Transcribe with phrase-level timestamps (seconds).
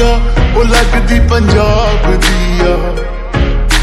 [0.00, 0.18] ਆ,
[0.56, 2.76] ਉਹ ਲੱਗਦੀ ਪੰਜਾਬ ਦੀ ਆ।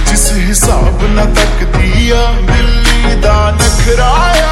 [0.10, 4.52] ਜਿਸ ਹਿਸਾਬ ਨਾਲ ਤੱਕਦੀ ਆ, ਦਿੱਲੀ ਦਾ ਨਖਰਾਇਆ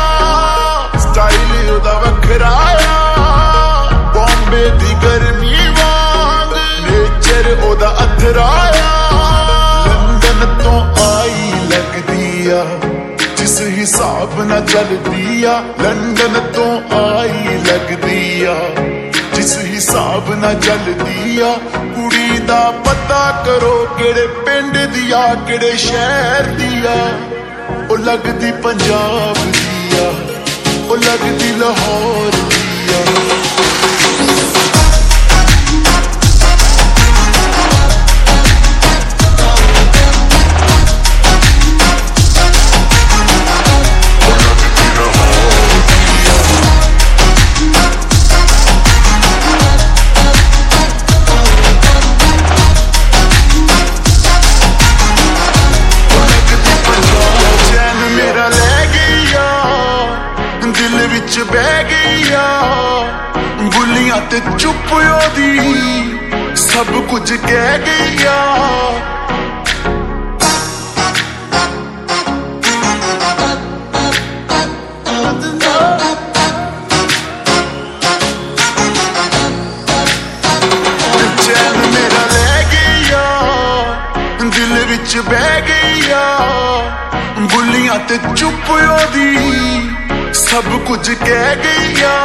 [1.00, 2.50] ਸਟਾਈਲ ਉਹਦਾ ਵੱਖਰਾ
[2.82, 6.54] ਆ। ਬੰਬੇ ਦੀ ਗਰਮੀ ਵਾਂਗ
[6.86, 8.90] ਨੇਚਰ ਉਹਦਾ ਅਥਰਾਇਆ
[9.88, 12.66] ਲੰਡਨ ਤੋਂ ਆਈ ਲੱਗਦੀ ਆ,
[13.38, 18.56] ਜਿਸ ਹਿਸਾਬ ਨਾਲ ਚੱਲਦੀ ਆ, ਲੰਡਨ ਤੋਂ ਆਈ ਲੱਗਦੀ ਆ।
[19.42, 21.58] ਜਿਸ ਹਿਸਾਬ ਨਾਲ ਚੱਲਦੀ ਆ।
[21.96, 27.10] ਕੁੜੀ ਦਾ ਪਤਾ ਕਰੋ ਕਿਹੜੇ ਪਿੰਡ ਦੀ ਆ, ਕਿਹੜੇ ਸ਼ਹਿਰ ਦੀ ਆ।
[27.90, 30.14] ਉਹ ਲੱਗਦੀ ਪੰਜਾਬ ਦੀ ਆ।
[30.90, 32.21] ਉਹ ਲੱਗਦੀ ਲਾਹੌਰ
[62.22, 68.38] ਬਹਿ ਗਈ ਆ ਗੁੱਲੀਆਂ ਤੇ ਚੁੱਪ ਉਹਦੀ। ਸਭ ਕੁਝ ਕਹਿ ਗਈ ਆ
[81.46, 86.26] ਚੈਨ ਮੇਰਾ ਲੈ ਗਈ ਆ ਦਿਲ ਵਿੱਚ ਬਹਿ ਗਈ ਆ
[87.54, 89.36] ਗੁੱਲੀਆਂ ਤੇ ਚੁੱਪ ਉਹਦੀ।
[90.52, 92.16] ਸਭ ਕੁਝ ਕਹਿ ਗਈ ਆ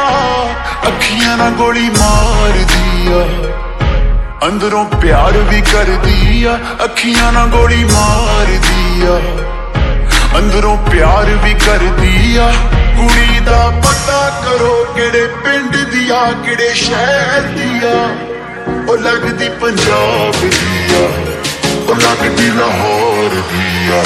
[0.87, 3.21] ਅੱਖੀਆਂ ਨਾਲ ਗੋਲੀ ਮਾਰਦੀ ਆ
[4.47, 9.19] ਅੰਦਰੋਂ ਪਿਆਰ ਵੀ ਕਰਦੀ ਆ ਅੱਖੀਆਂ ਨਾਲ ਗੋਲੀ ਮਾਰਦੀ ਆ
[10.39, 12.51] ਅੰਦਰੋਂ ਪਿਆਰ ਵੀ ਕਰਦੀ ਆ
[12.97, 17.95] ਕੁੜੀ ਦਾ ਪਤਾ ਕਰੋ ਕਿਹੜੇ ਪਿੰਡ ਦੀ ਆ ਕਿਹੜੇ ਸ਼ਹਿਰ ਦੀ ਆ
[18.87, 21.07] ਉਹ ਲੱਗਦੀ ਪੰਜਾਬ ਦੀ ਆ
[21.81, 24.03] ਉਹ ਲੱਗਦੀ ਲਾਹੌਰ ਦੀ ਆ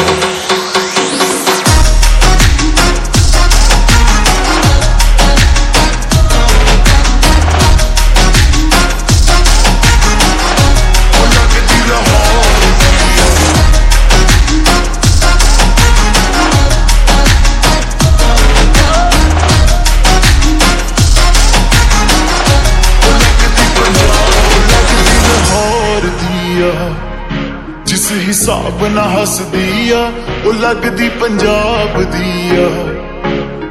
[28.42, 30.12] ਹਿਸਾਬ ਨਾ ਹੱਸਦੀ ਆ,
[30.46, 32.70] ਉਹ ਲੱਗਦੀ ਪੰਜਾਬ ਦੀ ਆ।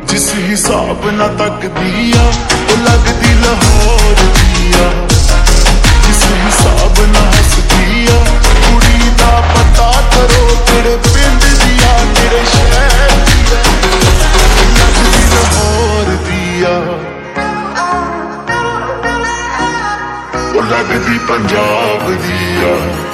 [0.04, 2.32] ਜਿਸ ਹਿਸਾਬ ਨਾ ਤੱਕਦੀ ਆ,
[2.72, 5.06] ਉਹ ਲੱਗਦੀ ਲਾਹੌਰ ਦੀ ਆ।
[6.06, 13.10] ਜਿਸ ਹਿਸਾਬ ਨਾ ਹੱਸਦੀ ਆ, ਕੁੜੀ ਦਾ ਪਤਾ ਕਰੋ ਕਿਹੜੇ ਪਿੰਡ ਦੀ ਆ, ਕਿਹੜੇ ਸ਼ਹਿਰ
[13.10, 13.62] ਦੀ ਆ।
[14.78, 16.78] ਲੱਗਦੀ ਲਾਹੌਰ ਦੀ ਆ।
[20.54, 23.09] ਉਹ ਲੱਗਦੀ ਪੰਜਾਬ ਦੀ ਆ।